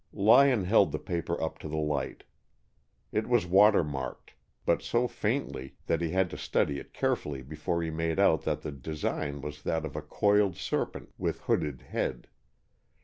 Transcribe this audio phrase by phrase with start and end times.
[0.13, 2.23] Lyon held the paper up to the light.
[3.11, 4.31] It vas watermarked,
[4.65, 8.63] but so faintly that he had to study it carefully before he made out that
[8.63, 12.29] the design was that of a coiled serpent with hooded head.